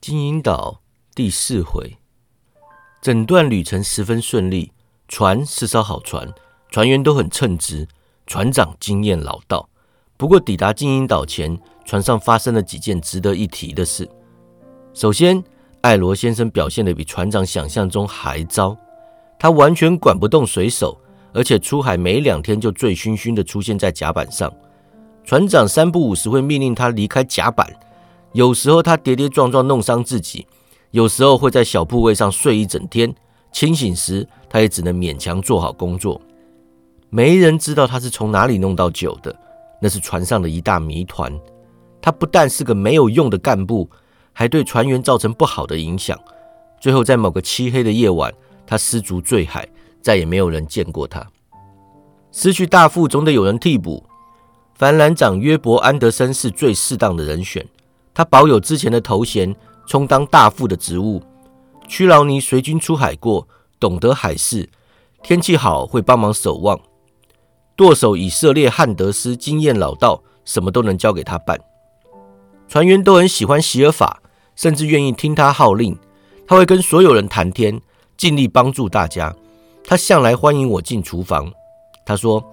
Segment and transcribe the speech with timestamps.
[0.00, 0.80] 金银岛
[1.14, 1.98] 第四回，
[3.02, 4.72] 整段旅程十分顺利，
[5.08, 6.32] 船是艘好船，
[6.70, 7.86] 船员都很称职，
[8.26, 9.68] 船长经验老道。
[10.16, 14.08] 不过抵达金银岛前，船上发生了几件值得一提的事。
[14.94, 15.44] 首先，
[15.82, 18.74] 艾罗先生表现的比船长想象中还糟，
[19.38, 20.98] 他完全管不动水手，
[21.34, 24.50] 而且出海没两天就醉醺醺的出现在甲板上。
[25.24, 27.70] 船长三不五时会命令他离开甲板。
[28.32, 30.46] 有时候他跌跌撞撞弄伤自己，
[30.92, 33.14] 有时候会在小铺位上睡一整天。
[33.52, 36.20] 清醒时，他也只能勉强做好工作。
[37.08, 39.36] 没人知道他是从哪里弄到酒的，
[39.82, 41.36] 那是船上的一大谜团。
[42.00, 43.90] 他不但是个没有用的干部，
[44.32, 46.16] 还对船员造成不好的影响。
[46.80, 48.32] 最后，在某个漆黑的夜晚，
[48.64, 49.68] 他失足坠海，
[50.00, 51.26] 再也没有人见过他。
[52.30, 54.04] 失去大副总得有人替补，
[54.76, 57.66] 帆兰长约伯·安德森是最适当的人选。
[58.20, 59.56] 他保有之前的头衔，
[59.86, 61.22] 充当大副的职务。
[61.88, 63.48] 屈劳尼随军出海过，
[63.80, 64.68] 懂得海事，
[65.22, 66.78] 天气好会帮忙守望。
[67.74, 71.58] 舵手以色列汉德斯经验老道，什么都能交给他办。
[72.68, 74.20] 船员都很喜欢席尔法，
[74.54, 75.96] 甚至愿意听他号令。
[76.46, 77.80] 他会跟所有人谈天，
[78.18, 79.34] 尽力帮助大家。
[79.82, 81.50] 他向来欢迎我进厨房。
[82.04, 82.44] 他说：“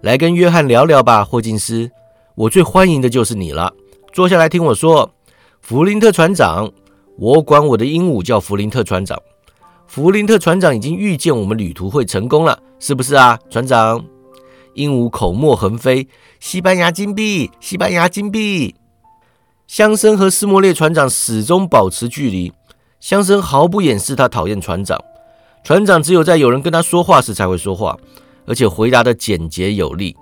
[0.00, 1.90] 来跟约翰聊聊吧，霍金斯。
[2.36, 3.74] 我最欢迎的就是你了。”
[4.12, 5.12] 坐下来听我说，
[5.60, 6.70] 弗林特船长，
[7.18, 9.20] 我管我的鹦鹉叫弗林特船长。
[9.86, 14.04] 弗林特船长已经预见我们旅途会成功了，是不是啊，船长？
[14.74, 16.08] 鹦鹉口沫横飞，
[16.40, 18.74] 西班牙金币，西班牙金币。
[19.66, 22.52] 乡绅和斯莫列船长始终保持距离，
[23.00, 24.98] 乡绅毫不掩饰他讨厌船长。
[25.62, 27.96] 船长只有在有人跟他说话时才会说话，
[28.46, 30.16] 而且回答的简洁有力。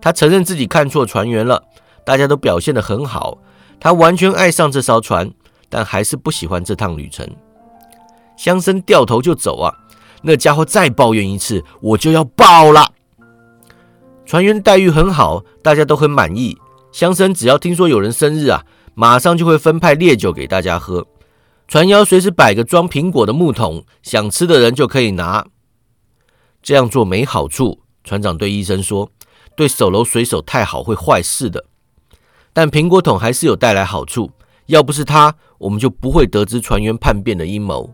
[0.00, 1.64] 他承认自己看错船员了。
[2.04, 3.38] 大家都表现得很好，
[3.80, 5.30] 他完全爱上这艘船，
[5.68, 7.28] 但还是不喜欢这趟旅程。
[8.36, 9.72] 乡绅掉头就走啊！
[10.22, 12.86] 那家伙再抱怨一次，我就要爆了。
[14.26, 16.56] 船员待遇很好，大家都很满意。
[16.92, 21.06] 乡绅只要听说有人生日啊，马上就会分派烈酒给大家喝。
[21.68, 25.46] 船腰随时摆个装苹果的木桶，想吃的人就可以拿。
[26.62, 29.10] 这样做没好处，船长对医生说
[29.56, 31.66] ：“对守楼水手太好会坏事的。”
[32.54, 34.30] 但苹果桶还是有带来好处，
[34.66, 37.92] 要不是他，我们就不会得知船员叛变的阴谋。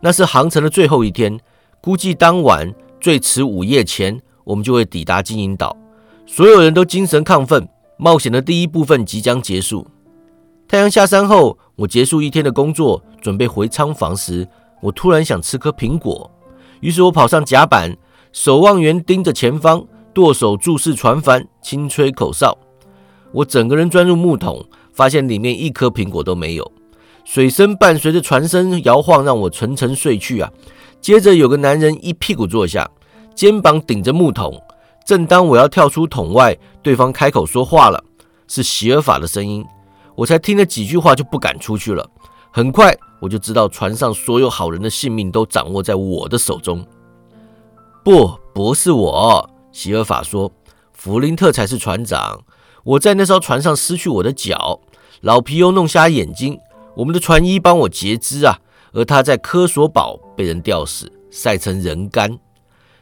[0.00, 1.38] 那是航程的最后一天，
[1.82, 5.76] 估计当晚最迟午夜前，我们就会抵达金银岛。
[6.24, 7.68] 所有人都精神亢奋，
[7.98, 9.86] 冒险的第一部分即将结束。
[10.66, 14.48] 太阳下山后，我结束一天的工作，准备回舱房时，
[14.80, 16.30] 我突然想吃颗苹果，
[16.80, 17.96] 于是我跑上甲板，
[18.32, 22.56] 守望员盯着前方，舵手注视船帆，轻吹口哨。
[23.32, 26.72] 我整个人钻入木桶，发现里面一颗苹果都没有。
[27.24, 30.50] 水声伴随着船身摇晃，让我沉沉睡去啊。
[31.00, 32.90] 接着有个男人一屁股坐下，
[33.34, 34.58] 肩膀顶着木桶。
[35.04, 38.02] 正当我要跳出桶外，对方开口说话了，
[38.46, 39.64] 是席尔法的声音。
[40.14, 42.04] 我才听了几句话就不敢出去了。
[42.50, 46.84] 很快我就知道船上所有好人的性命都掌握在我的手中。
[48.02, 50.50] 不，不是我，席尔法说，
[50.92, 52.40] 弗林特才是船长。
[52.84, 54.80] 我在那艘船上失去我的脚，
[55.20, 56.58] 老皮又弄瞎眼睛，
[56.96, 58.60] 我们的船医帮我截肢啊，
[58.92, 62.38] 而他在科索堡被人吊死，晒成人干。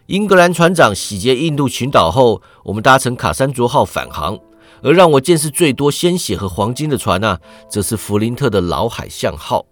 [0.07, 4.39] 英格兰船长洗劫印度群岛后，我们搭乘卡山卓号返航，
[4.83, 9.67] 而让我见识最多鲜血和黄金的船啊，则是弗林特的老海象号。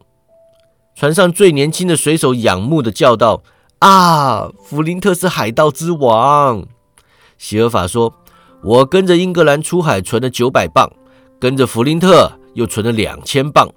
[0.94, 3.43] 船上最年轻的水手仰慕的叫道
[3.81, 6.66] ：“啊，弗林特是海盗之王！”
[7.38, 8.12] 席尔法说。
[8.64, 10.91] 我跟着英格兰出海存了九百磅，
[11.38, 13.69] 跟着弗林特又存了两千磅，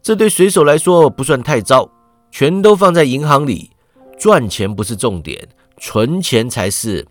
[0.00, 1.90] 这对水手来说不算太糟，
[2.30, 3.72] 全都放在银行里。
[4.16, 5.48] 赚钱不是重点，
[5.80, 7.04] 存钱才是。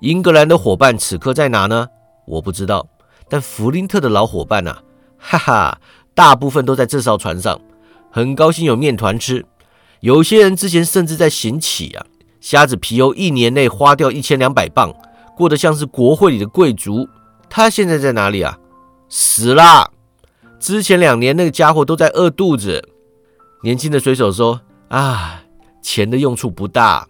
[0.00, 1.88] 英格兰的伙伴此刻在哪呢？
[2.26, 2.86] 我不知道，
[3.30, 4.76] 但弗林特的老伙伴呐，
[5.16, 5.80] 哈哈，
[6.14, 7.58] 大部分都在这艘船上。
[8.10, 9.46] 很高兴有面团吃。
[10.00, 12.04] 有些人之前甚至在行乞啊，
[12.38, 14.94] 瞎子皮尤一年内花掉一千两百磅。
[15.36, 17.06] 过得像是国会里的贵族，
[17.50, 18.58] 他现在在哪里啊？
[19.08, 19.92] 死了。
[20.58, 22.88] 之前两年那个家伙都在饿肚子。
[23.62, 25.44] 年轻的水手说：“啊，
[25.82, 27.06] 钱的用处不大，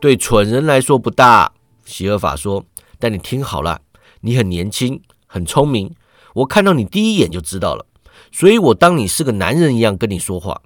[0.00, 1.52] 对蠢人来说不大。”
[1.84, 2.64] 席尔法说
[3.00, 3.80] ：“但你听好了，
[4.20, 5.92] 你很年轻，很聪明，
[6.34, 7.86] 我看到你第一眼就知道了，
[8.30, 10.62] 所以我当你是个男人一样跟你说话。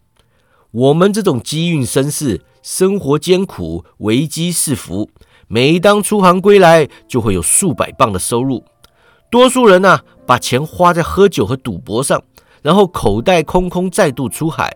[0.73, 5.09] 我们这种机运绅士，生活艰苦，危机四伏。”
[5.49, 8.65] 每当出航归来，就会有数百磅的收入。
[9.31, 12.23] 多数人呢，把钱花在喝酒和赌博上，
[12.63, 14.75] 然后口袋空空再度出海。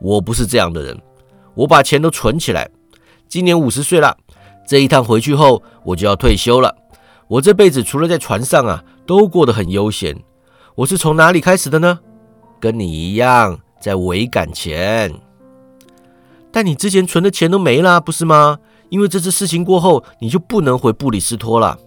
[0.00, 1.00] 我不是这样的人，
[1.54, 2.68] 我把钱都存起来。
[3.28, 4.16] 今年五十岁了，
[4.66, 6.74] 这一趟回去后我就要退休了。
[7.26, 10.16] 我这辈子除了在船上啊，都过得很悠闲。
[10.76, 12.00] 我是从哪里开始的呢？
[12.60, 15.12] 跟你一样，在桅杆前。
[16.52, 18.58] 但你之前存的钱都没了，不是吗？
[18.88, 21.78] 因为这次事情过后，你就不能回布里斯托了。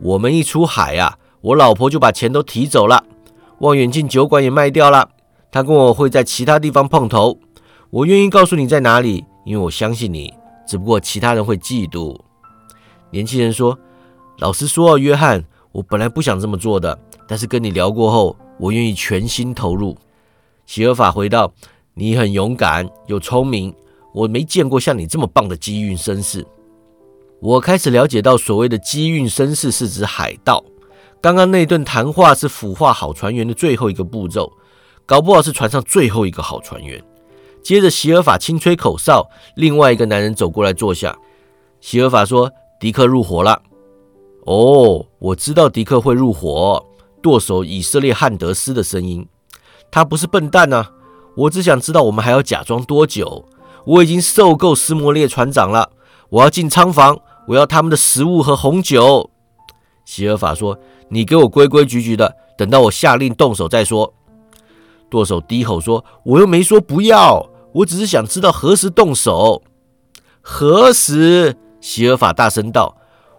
[0.00, 3.04] 我们一出海啊，我老婆就把钱都提走了，
[3.60, 5.08] 望远镜酒馆也卖掉了。
[5.50, 7.38] 她跟我会在其他地方碰头，
[7.90, 10.32] 我愿意告诉你在哪里，因为我相信你。
[10.66, 12.18] 只不过其他人会嫉妒。
[13.10, 13.78] 年轻人说
[14.38, 16.98] ：“老实说，约翰，我本来不想这么做的，
[17.28, 19.96] 但是跟你聊过后，我愿意全心投入。”
[20.64, 21.52] 席尔法回道
[21.92, 23.74] ：“你很勇敢又聪明，
[24.14, 26.46] 我没见过像你这么棒的机运绅士。”
[27.40, 30.64] 我开始了解到，所谓的机运绅士是指海盗。
[31.20, 34.52] 刚刚那顿谈话是腐化好船员的最后一个步骤，
[35.04, 37.02] 搞不好是船上最后一个好船员。
[37.62, 41.16] 接着，席尔法轻吹口哨，另外一个男人走过来坐下。
[41.80, 43.62] 席尔法说：“迪克入伙了。”
[44.46, 46.84] 哦，我知道迪克会入伙。
[47.20, 49.24] 剁手以色列汉德斯的声音。
[49.92, 50.88] 他不是笨蛋呐。
[51.36, 53.44] 我只想知道我们还要假装多久。
[53.84, 55.90] 我已经受够斯摩列船长了。
[56.30, 57.18] 我要进仓房，
[57.48, 59.30] 我要他们的食物和红酒。
[60.04, 60.78] 席尔法说
[61.10, 64.14] ：“你给我规规矩矩的，等到我下令动手再说。”
[65.10, 69.62] 舵手低吼说：“我又没说不要。”我只是想知道何时动手。
[70.42, 71.56] 何时？
[71.80, 72.96] 席尔法大声道：“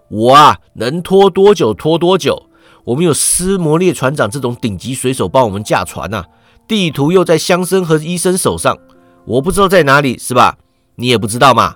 [0.09, 2.47] 我啊，能拖多久拖多久。
[2.85, 6.25] 我们有斯摩列船长这种顶级水手帮我们驾船呐。
[6.67, 8.77] 地图又在乡绅和医生手上，
[9.25, 10.57] 我不知道在哪里，是吧？
[10.95, 11.75] 你也不知道嘛。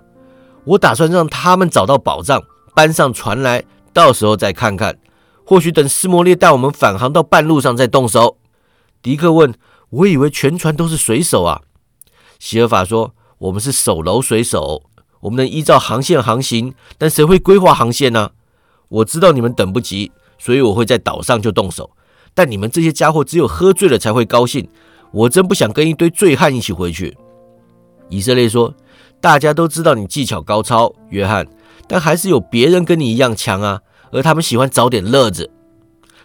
[0.65, 2.43] 我打算让他们找到宝藏，
[2.75, 3.63] 搬上船来，
[3.93, 4.97] 到时候再看看。
[5.45, 8.37] 或许等斯摩列带我们返航到半路上再动手。”
[9.01, 9.53] 迪克问
[9.89, 11.61] ：“我以为全船都是水手啊。”
[12.37, 14.83] 希尔法说：“我们是守楼水手，
[15.21, 18.31] 我们能依照航线航行，但谁会规划航线呢？
[18.89, 21.91] 我知道你们等不及，所以我会在岛上就动手。
[22.33, 24.69] 但你们这些家伙只有喝醉了才会高兴，
[25.11, 27.17] 我真不想跟一堆醉汉一起回去。”
[28.09, 28.73] 以色列说
[29.19, 31.47] ：“大家都知道你技巧高超，约翰，
[31.87, 33.81] 但还是有别人跟你一样强啊，
[34.11, 35.51] 而他们喜欢找点乐子。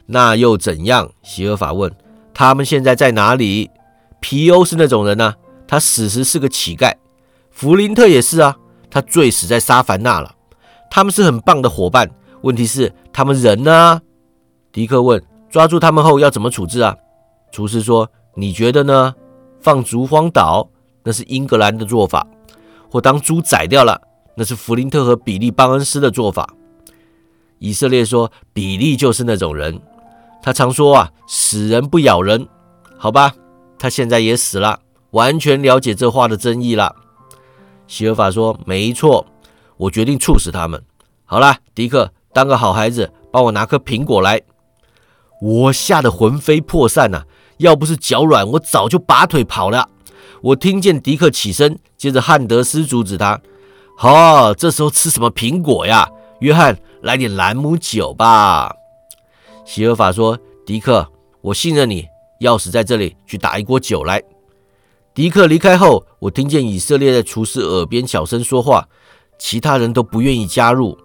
[0.06, 1.92] 那又怎样？”希尔法问
[2.34, 3.70] ：“他们现在在哪里？
[4.20, 5.34] 皮欧是那种人呢？”
[5.66, 6.92] 他死时是个乞丐，
[7.50, 8.56] 弗林特也是啊，
[8.90, 10.34] 他醉死在沙凡纳了。
[10.90, 12.10] 他们是很棒的伙伴，
[12.42, 14.02] 问题是他们人呢？
[14.70, 15.22] 迪克问。
[15.48, 16.96] 抓住他们后要怎么处置啊？
[17.52, 19.14] 厨师说：“你觉得呢？
[19.60, 20.70] 放逐荒岛，
[21.04, 22.26] 那是英格兰的做法；
[22.90, 24.00] 或当猪宰掉了，
[24.36, 26.54] 那是弗林特和比利·邦恩斯的做法。”
[27.58, 29.80] 以色列说：“比利就是那种人，
[30.42, 32.48] 他常说啊，死人不咬人。
[32.98, 33.34] 好吧，
[33.78, 34.80] 他现在也死了。”
[35.12, 36.96] 完全了解这话的真意了。
[37.86, 39.26] 希尔法说：“没错，
[39.76, 40.82] 我决定处死他们。
[41.26, 44.40] 好了，迪克，当个好孩子，帮我拿颗苹果来。”
[45.42, 47.24] 我吓得魂飞魄散呐！
[47.58, 49.86] 要不是脚软，我早就拔腿跑了。
[50.42, 53.40] 我听见迪克起身，接着汉德斯阻止他
[53.96, 56.08] ：“好，这时候吃什么苹果呀？
[56.40, 58.74] 约翰，来点兰姆酒吧。”
[59.64, 60.36] 希尔法说
[60.66, 61.08] ：“迪克，
[61.40, 62.08] 我信任你，
[62.40, 64.20] 钥匙在这里，去打一锅酒来。”
[65.14, 68.88] 迪克离开后，我听见以色列在厨师耳边小声说话，
[69.38, 70.98] 其他人都不愿意加入，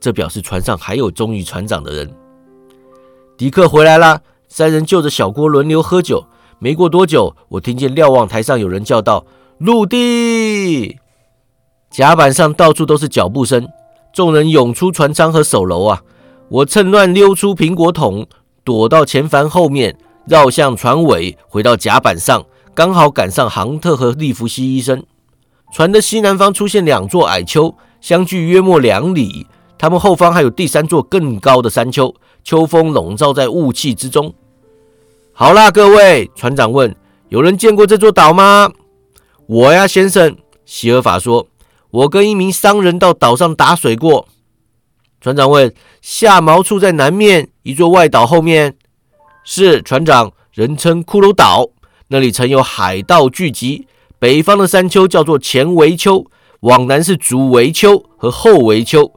[0.00, 2.10] 这表示船上还有忠于船长的人。
[3.36, 6.24] 迪克回来了，三人就着小锅轮流喝酒。
[6.60, 9.24] 没过多久，我听见瞭望台上有人叫道
[9.58, 10.98] ：“陆地！”
[11.90, 13.68] 甲板上到处都是脚步声，
[14.12, 16.02] 众人涌出船舱和守楼啊！
[16.48, 18.26] 我趁乱溜出苹果桶，
[18.64, 19.96] 躲到前帆后面，
[20.26, 22.44] 绕向船尾，回到甲板上。
[22.74, 25.02] 刚好赶上杭特和利弗西医生。
[25.72, 29.46] 船的西南方出现两座矮丘，相距约莫两里。
[29.76, 34.32] 他们后方还有第三座更高的山丘，秋风笼罩在雾气之中。
[35.40, 36.96] 好啦，各位，船长问
[37.30, 38.72] ：“有人见过这座岛吗
[39.46, 41.46] ？”“我呀，先生。”希尔法说
[41.92, 44.26] ：“我跟一名商人到岛上打水过。”
[45.22, 48.74] 船长问：“下锚处在南面一座外岛后面
[49.46, 51.68] ？”“是，船长，人称骷髅岛。”
[52.10, 53.86] 那里曾有海盗聚集，
[54.18, 56.26] 北方的山丘叫做前围丘，
[56.62, 59.12] 往南是主围丘和后围丘，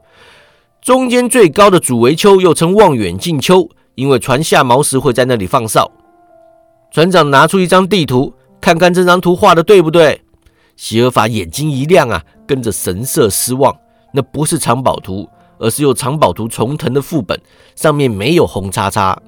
[0.80, 5.90] 中间最高的主围丘又称望远镜丘，因为船下锚时会在那里放哨。
[6.92, 10.20] 船长拿出一张地图，看看这张图画的对不对？
[10.76, 13.74] 希尔法眼睛一亮啊，跟着神色失望，
[14.12, 15.26] 那不是藏宝图，
[15.58, 17.40] 而是用藏宝图重腾的副本，
[17.74, 19.18] 上面没有红叉叉。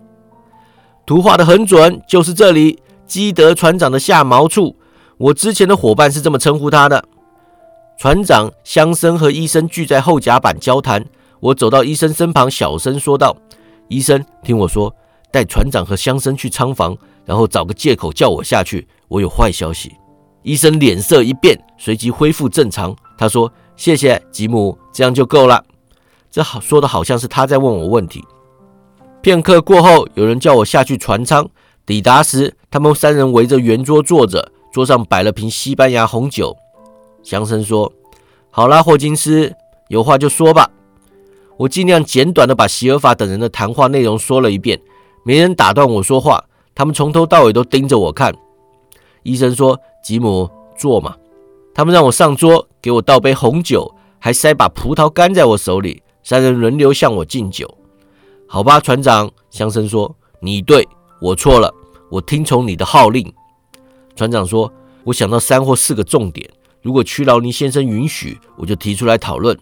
[1.06, 2.78] 图画的很准，就是这里。
[3.06, 4.76] 基德船长的下毛处。
[5.16, 7.04] 我之前的伙伴是这么称呼他的。
[7.98, 11.04] 船长、乡绅和医生聚在后甲板交谈。
[11.40, 13.36] 我走到医生身旁，小声说道
[13.88, 14.94] ：“医生，听我说，
[15.30, 18.86] 带船长和乡绅去仓房，然后找个借口叫我下去。
[19.08, 19.92] 我有坏消息。”
[20.42, 22.94] 医生脸色一变，随即恢复正常。
[23.16, 25.64] 他说：“谢谢吉姆，这样就够了。”
[26.30, 28.22] 这好说的好像是他在问我问题。
[29.22, 31.48] 片刻过后，有人叫我下去船舱。
[31.86, 36.54] 抵达时，他们三人围着圆桌坐着，桌上摆了瓶西班牙红酒。
[37.22, 37.90] 祥生说
[38.50, 39.54] ：“好啦，霍金斯，
[39.88, 40.70] 有话就说吧。”
[41.56, 44.80] 我尽量简短的把席尔法等人的谈话内容说了一遍，
[45.24, 48.34] 没人打断我说话，他们从头到尾都盯着我看。
[49.22, 51.16] 医生说：“吉姆，坐嘛。”
[51.74, 56.02] 他们让我上桌，给我倒杯红酒，还塞把葡萄干在我手里。
[56.22, 57.68] 三人轮流向我敬酒。
[58.48, 60.88] 好吧，船长，乡绅说：“你对，
[61.20, 61.74] 我错了，
[62.10, 63.30] 我听从你的号令。”
[64.16, 64.72] 船长说
[65.04, 66.48] ：“我想到三或四个重点，
[66.80, 69.58] 如果屈劳尼先生允许，我就提出来讨论。”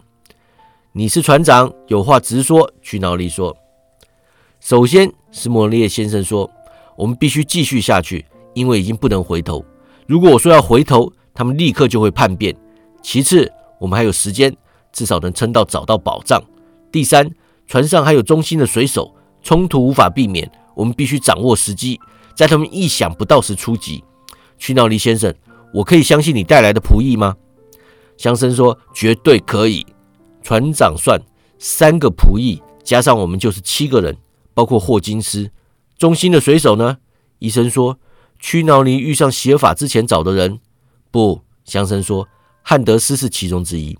[0.93, 2.71] 你是船长，有话直说。
[2.81, 3.57] 屈劳尼说
[4.61, 6.49] ：“首先，斯莫列先生说，
[6.97, 9.63] 我们必须继续下去，因为已经不能回头。
[10.07, 12.55] 如果我说要回头，他们立刻就会叛变。
[13.01, 14.55] 其次，我们还有时间，
[14.91, 16.41] 至少能撑到找到宝藏。
[16.91, 17.29] 第三，
[17.67, 21.99] 船上还有忠心的水手，冲突无法避免，我们必须掌握时机，
[22.35, 24.03] 在他们意想不到时出击。
[24.57, 25.33] 屈劳尼先生，
[25.73, 27.35] 我可以相信你带来的仆役吗？”
[28.15, 29.85] 乡绅说：“绝对可以。”
[30.43, 31.19] 船长算
[31.57, 34.15] 三个仆役，加上我们就是七个人，
[34.53, 35.49] 包括霍金斯。
[35.97, 36.97] 中心的水手呢？
[37.39, 37.97] 医生说，
[38.39, 40.59] 屈劳尼遇上席尔法之前找的人。
[41.11, 42.27] 不，乡绅说，
[42.61, 43.97] 汉德斯是其中之一。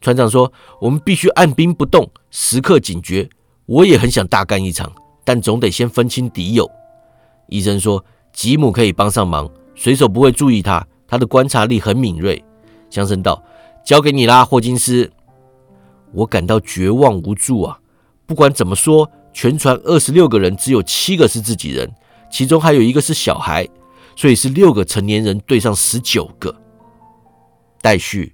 [0.00, 3.28] 船长说，我们必须按兵不动，时刻警觉。
[3.66, 4.92] 我也很想大干一场，
[5.24, 6.70] 但总得先分清敌友。
[7.48, 12.42] 医生说，吉姆可以帮上忙，水手不会注意他，他的观察力很敏锐。
[12.90, 13.42] 乡绅道
[13.84, 15.10] ：“交给你啦，霍金斯。”
[16.12, 17.80] 我感到绝望无助啊！
[18.26, 21.92] 不管怎么说，全船二十六个人，只有七个是自己人，
[22.30, 23.68] 其中还有一个是小孩，
[24.16, 26.54] 所以是六个成年人对上十九个。
[27.82, 28.32] 待续。